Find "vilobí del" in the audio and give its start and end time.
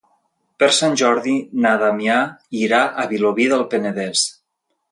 3.15-3.65